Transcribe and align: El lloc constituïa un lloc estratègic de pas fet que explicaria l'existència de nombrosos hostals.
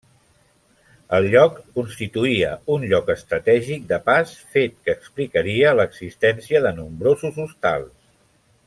El 1.17 1.27
lloc 1.35 1.59
constituïa 1.75 2.49
un 2.77 2.87
lloc 2.93 3.13
estratègic 3.15 3.85
de 3.93 4.01
pas 4.09 4.33
fet 4.57 4.75
que 4.87 4.97
explicaria 5.01 5.75
l'existència 5.83 6.67
de 6.69 6.73
nombrosos 6.83 7.39
hostals. 7.49 7.95